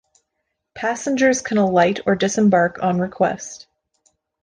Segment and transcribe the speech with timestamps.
[0.73, 3.67] Passengers can alight or disembark on request.